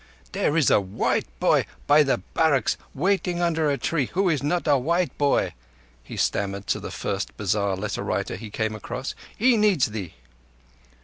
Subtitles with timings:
[0.31, 4.65] "There is a white boy by the barracks waiting under a tree who is not
[4.67, 5.53] a white boy,"
[6.03, 9.13] he stammered to the first bazar letter writer he came across.
[9.37, 10.15] "He needs thee."